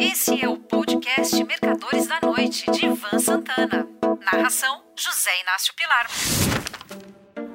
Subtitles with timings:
[0.00, 3.84] Esse é o podcast Mercadores da Noite, de Ivan Santana.
[4.32, 6.06] Narração: José Inácio Pilar.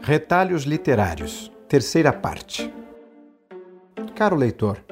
[0.02, 2.74] Retalhos Literários, terceira parte.
[4.14, 4.84] Caro leitor,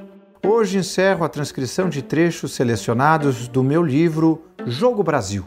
[0.45, 5.45] hoje encerro a transcrição de trechos selecionados do meu livro Jogo Brasil,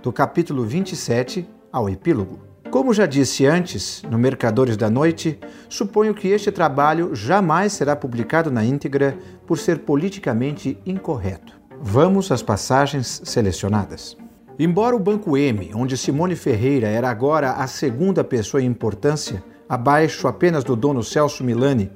[0.00, 2.51] do capítulo 27 ao epílogo.
[2.72, 8.50] Como já disse antes, no Mercadores da Noite, suponho que este trabalho jamais será publicado
[8.50, 9.14] na íntegra
[9.46, 11.60] por ser politicamente incorreto.
[11.82, 14.16] Vamos às passagens selecionadas.
[14.58, 20.26] Embora o Banco M, onde Simone Ferreira era agora a segunda pessoa em importância, abaixo
[20.26, 21.90] apenas do dono Celso Milani,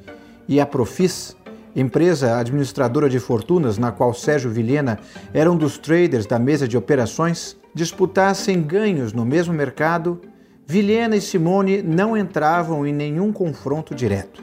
[0.47, 1.35] e a Profis,
[1.74, 4.99] empresa administradora de fortunas na qual Sérgio Vilhena
[5.33, 10.21] era um dos traders da mesa de operações, disputassem ganhos no mesmo mercado,
[10.69, 14.43] Vilhena e Simone não entravam em nenhum confronto direto.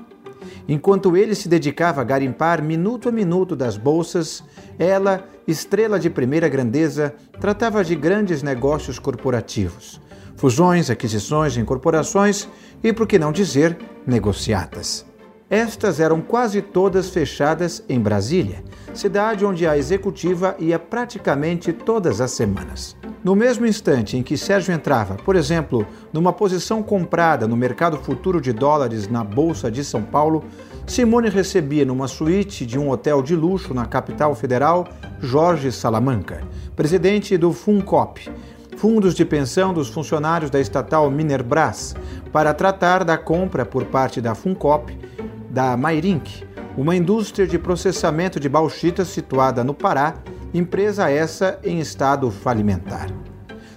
[0.70, 4.42] Enquanto ele se dedicava a garimpar minuto a minuto das bolsas,
[4.80, 10.00] ela, estrela de primeira grandeza, tratava de grandes negócios corporativos,
[10.38, 12.48] fusões, aquisições, incorporações
[12.82, 15.06] e, por que não dizer, negociatas.
[15.50, 22.32] Estas eram quase todas fechadas em Brasília, cidade onde a executiva ia praticamente todas as
[22.32, 22.96] semanas.
[23.24, 28.42] No mesmo instante em que Sérgio entrava, por exemplo, numa posição comprada no mercado futuro
[28.42, 30.44] de dólares na Bolsa de São Paulo,
[30.86, 34.86] Simone recebia numa suíte de um hotel de luxo na capital federal
[35.22, 38.30] Jorge Salamanca, presidente do FUNCOP,
[38.76, 41.96] fundos de pensão dos funcionários da estatal Minerbras,
[42.30, 44.98] para tratar da compra por parte da FUNCOP
[45.50, 46.44] da Mairink,
[46.76, 50.16] uma indústria de processamento de bauxita situada no Pará
[50.54, 53.10] empresa essa em estado falimentar.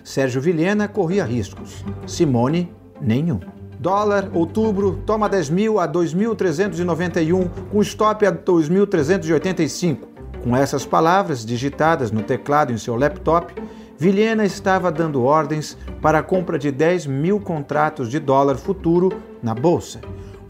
[0.05, 3.41] Sérgio Vilhena corria riscos, Simone, nenhum.
[3.79, 9.99] Dólar, outubro, toma 10 mil a 2.391, com stop a 2.385.
[10.43, 13.53] Com essas palavras digitadas no teclado em seu laptop,
[13.99, 19.11] Vilhena estava dando ordens para a compra de 10 mil contratos de dólar futuro
[19.43, 20.01] na Bolsa.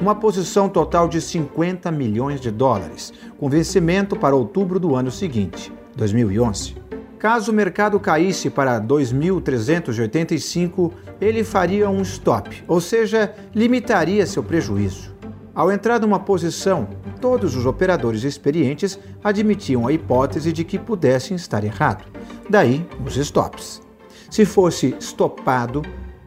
[0.00, 5.72] Uma posição total de 50 milhões de dólares, com vencimento para outubro do ano seguinte.
[5.96, 6.76] 2011.
[7.18, 15.16] Caso o mercado caísse para 2.385, ele faria um stop, ou seja, limitaria seu prejuízo.
[15.54, 16.86] Ao entrar numa posição,
[17.18, 22.04] todos os operadores experientes admitiam a hipótese de que pudessem estar errado.
[22.48, 23.82] Daí os stops.
[24.30, 25.82] Se fosse stopado,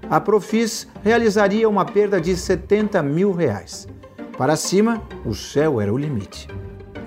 [0.10, 3.88] a Profis realizaria uma perda de 70 mil reais.
[4.36, 6.48] Para cima, o céu era o limite.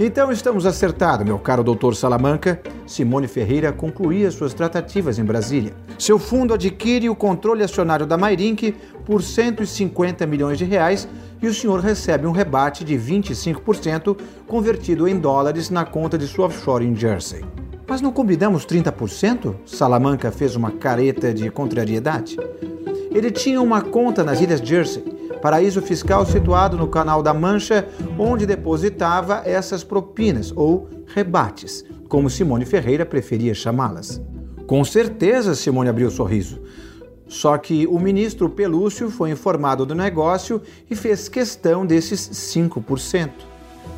[0.04, 2.60] Então estamos acertados, meu caro doutor Salamanca.
[2.88, 5.74] Simone Ferreira concluía suas tratativas em Brasília.
[5.96, 8.74] Seu fundo adquire o controle acionário da Mairink
[9.06, 11.06] por 150 milhões de reais
[11.40, 14.18] e o senhor recebe um rebate de 25%
[14.48, 17.44] convertido em dólares na conta de sua offshore em Jersey.
[17.86, 19.54] Mas não combinamos 30%?
[19.64, 22.36] Salamanca fez uma careta de contrariedade.
[23.12, 25.11] Ele tinha uma conta nas Ilhas Jersey
[25.42, 32.64] paraíso fiscal situado no Canal da Mancha, onde depositava essas propinas ou rebates, como Simone
[32.64, 34.22] Ferreira preferia chamá-las.
[34.68, 36.62] Com certeza, Simone abriu o sorriso.
[37.26, 43.30] Só que o ministro Pelúcio foi informado do negócio e fez questão desses 5%.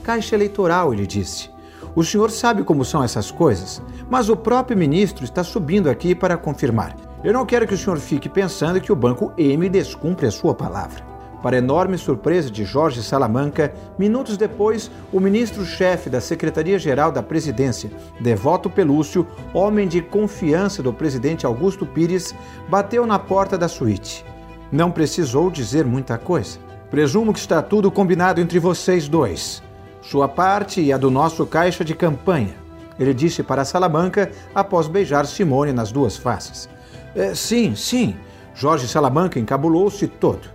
[0.02, 1.50] Caixa eleitoral, ele disse.
[1.94, 6.38] O senhor sabe como são essas coisas, mas o próprio ministro está subindo aqui para
[6.38, 6.96] confirmar.
[7.22, 10.54] Eu não quero que o senhor fique pensando que o Banco M descumpre a sua
[10.54, 11.13] palavra.
[11.44, 18.70] Para enorme surpresa de Jorge Salamanca, minutos depois, o ministro-chefe da Secretaria-Geral da Presidência, Devoto
[18.70, 22.34] Pelúcio, homem de confiança do presidente Augusto Pires,
[22.66, 24.24] bateu na porta da suíte.
[24.72, 26.58] Não precisou dizer muita coisa.
[26.90, 29.62] Presumo que está tudo combinado entre vocês dois.
[30.00, 32.54] Sua parte e a do nosso caixa de campanha.
[32.98, 36.70] Ele disse para Salamanca após beijar Simone nas duas faces.
[37.14, 38.16] É, sim, sim.
[38.54, 40.54] Jorge Salamanca encabulou-se todo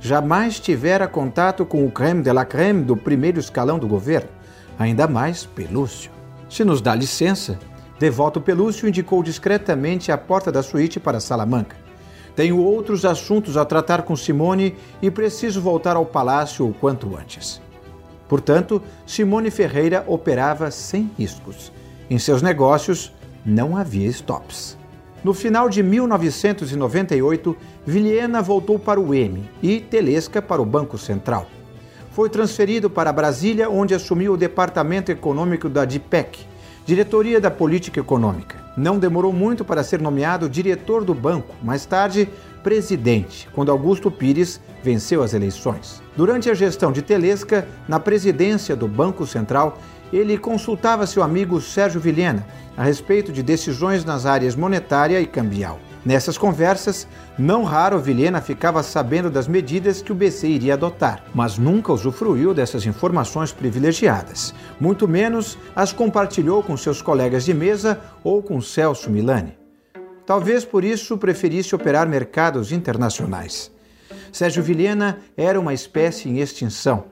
[0.00, 4.30] jamais tivera contato com o creme de la creme do primeiro escalão do governo,
[4.78, 6.10] ainda mais Pelúcio.
[6.48, 7.58] Se nos dá licença,
[7.98, 11.76] Devoto Pelúcio indicou discretamente a porta da suíte para Salamanca.
[12.34, 17.60] Tenho outros assuntos a tratar com Simone e preciso voltar ao palácio o quanto antes.
[18.26, 21.70] Portanto, Simone Ferreira operava sem riscos.
[22.08, 23.12] Em seus negócios
[23.44, 24.79] não havia stops.
[25.22, 31.46] No final de 1998, Vilhena voltou para o M e Telesca para o Banco Central.
[32.12, 36.40] Foi transferido para Brasília, onde assumiu o departamento econômico da DIPEC,
[36.86, 38.56] Diretoria da Política Econômica.
[38.76, 42.26] Não demorou muito para ser nomeado diretor do banco, mais tarde,
[42.62, 46.02] presidente, quando Augusto Pires venceu as eleições.
[46.16, 49.78] Durante a gestão de Telesca, na presidência do Banco Central,
[50.12, 52.46] ele consultava seu amigo Sérgio Vilhena
[52.76, 55.78] a respeito de decisões nas áreas monetária e cambial.
[56.04, 57.06] Nessas conversas,
[57.38, 62.54] não raro Vilhena ficava sabendo das medidas que o BC iria adotar, mas nunca usufruiu
[62.54, 64.54] dessas informações privilegiadas.
[64.80, 69.58] Muito menos as compartilhou com seus colegas de mesa ou com Celso Milani.
[70.24, 73.70] Talvez por isso preferisse operar mercados internacionais.
[74.32, 77.04] Sérgio Vilhena era uma espécie em extinção.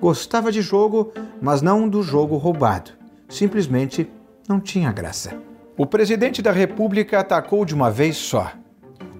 [0.00, 2.92] Gostava de jogo, mas não do jogo roubado.
[3.28, 4.10] Simplesmente
[4.48, 5.36] não tinha graça.
[5.76, 8.52] O presidente da República atacou de uma vez só.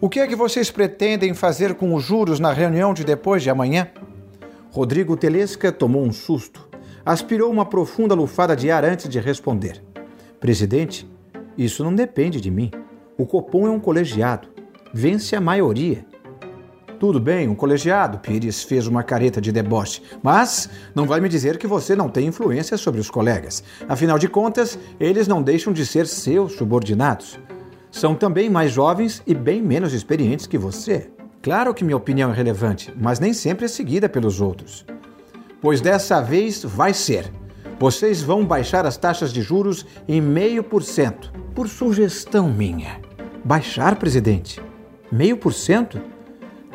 [0.01, 3.51] O que é que vocês pretendem fazer com os juros na reunião de depois de
[3.51, 3.89] amanhã?
[4.71, 6.69] Rodrigo Telesca tomou um susto.
[7.07, 9.83] Aspirou uma profunda lufada de ar antes de responder.
[10.39, 11.11] Presidente,
[11.57, 12.71] isso não depende de mim.
[13.17, 14.49] O Copom é um colegiado.
[14.93, 16.05] Vence a maioria.
[17.05, 21.59] Tudo bem, um colegiado, Pires fez uma careta de deboche, mas não vai me dizer
[21.59, 23.63] que você não tem influência sobre os colegas.
[23.87, 27.39] Afinal de contas, eles não deixam de ser seus subordinados.
[27.91, 31.11] São também mais jovens e bem menos experientes que você.
[31.43, 34.87] Claro que minha opinião é relevante, mas nem sempre é seguida pelos outros.
[35.61, 37.31] Pois dessa vez vai ser.
[37.79, 41.31] Vocês vão baixar as taxas de juros em meio por cento.
[41.55, 42.99] Por sugestão minha.
[43.45, 44.59] Baixar, presidente?
[45.13, 46.14] Meio por cento?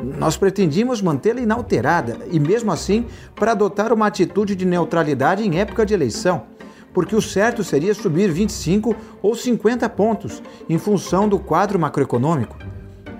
[0.02, 5.84] Nós pretendíamos mantê-la inalterada e, mesmo assim, para adotar uma atitude de neutralidade em época
[5.84, 6.44] de eleição,
[6.92, 12.56] porque o certo seria subir 25 ou 50 pontos em função do quadro macroeconômico.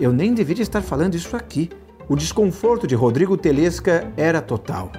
[0.01, 1.71] Eu nem deveria estar falando isso aqui.
[2.09, 4.91] O desconforto de Rodrigo Telesca era total.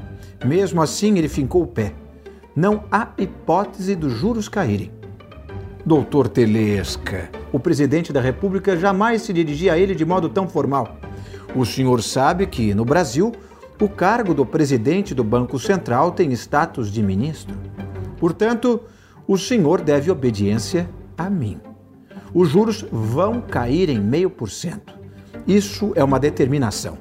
[0.45, 1.93] Mesmo assim, ele fincou o pé.
[2.55, 4.91] Não há hipótese dos juros caírem.
[5.83, 11.00] Doutor Telesca, o presidente da República jamais se dirigia a ele de modo tão formal.
[11.55, 13.33] O senhor sabe que, no Brasil,
[13.79, 17.55] o cargo do presidente do Banco Central tem status de ministro.
[18.17, 18.81] Portanto,
[19.27, 21.59] o senhor deve obediência a mim.
[22.33, 24.93] Os juros vão cair em meio por cento.
[25.45, 26.97] Isso é uma determinação.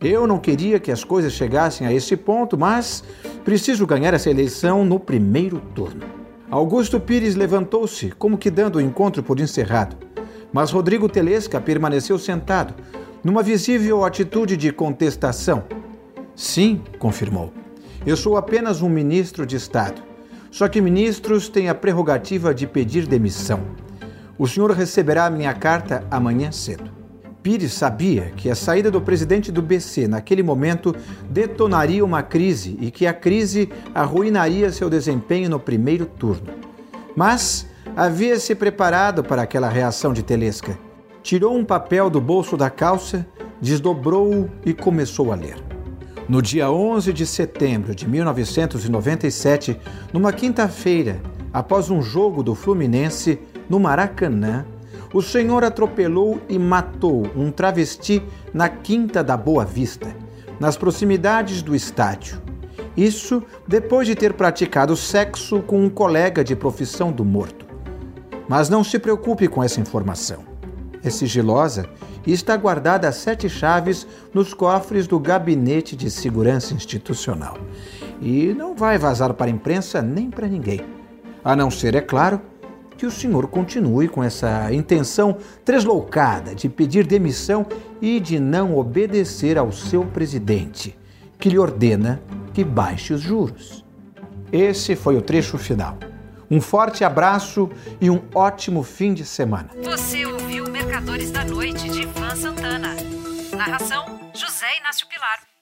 [0.00, 3.02] Eu não queria que as coisas chegassem a esse ponto, mas
[3.44, 6.02] preciso ganhar essa eleição no primeiro turno.
[6.50, 9.96] Augusto Pires levantou-se, como que dando o encontro por encerrado.
[10.52, 12.74] Mas Rodrigo Telesca permaneceu sentado,
[13.22, 15.64] numa visível atitude de contestação.
[16.34, 17.52] Sim, confirmou.
[18.06, 20.02] Eu sou apenas um ministro de Estado.
[20.50, 23.60] Só que ministros têm a prerrogativa de pedir demissão.
[24.38, 26.90] O senhor receberá minha carta amanhã cedo.
[27.42, 30.94] Pires sabia que a saída do presidente do BC naquele momento
[31.28, 36.48] detonaria uma crise e que a crise arruinaria seu desempenho no primeiro turno.
[37.14, 37.66] Mas
[37.96, 40.87] havia se preparado para aquela reação de Telesca
[41.28, 43.26] tirou um papel do bolso da calça,
[43.60, 45.62] desdobrou-o e começou a ler.
[46.26, 49.78] No dia 11 de setembro de 1997,
[50.10, 51.20] numa quinta-feira,
[51.52, 53.38] após um jogo do Fluminense
[53.68, 54.64] no Maracanã,
[55.12, 58.22] o senhor atropelou e matou um travesti
[58.54, 60.08] na Quinta da Boa Vista,
[60.58, 62.40] nas proximidades do estádio.
[62.96, 67.66] Isso depois de ter praticado sexo com um colega de profissão do morto.
[68.48, 70.48] Mas não se preocupe com essa informação
[71.02, 71.88] é sigilosa
[72.26, 77.56] e está guardada a sete chaves nos cofres do Gabinete de Segurança Institucional.
[78.20, 80.80] E não vai vazar para a imprensa nem para ninguém.
[81.44, 82.40] A não ser, é claro,
[82.96, 87.64] que o senhor continue com essa intenção tresloucada de pedir demissão
[88.02, 90.98] e de não obedecer ao seu presidente,
[91.38, 92.20] que lhe ordena
[92.52, 93.84] que baixe os juros.
[94.50, 95.96] Esse foi o trecho final.
[96.50, 97.68] Um forte abraço
[98.00, 99.70] e um ótimo fim de semana.
[99.84, 100.24] Você
[101.08, 102.94] Mercadores da Noite de Ivan Santana.
[103.56, 105.57] Narração: José Inácio Pilar.